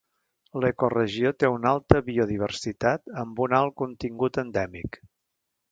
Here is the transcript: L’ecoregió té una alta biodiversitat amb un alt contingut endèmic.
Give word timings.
L’ecoregió 0.63 1.33
té 1.43 1.51
una 1.57 1.69
alta 1.73 2.01
biodiversitat 2.09 3.15
amb 3.25 3.45
un 3.49 3.57
alt 3.61 3.79
contingut 3.83 4.45
endèmic. 4.47 5.03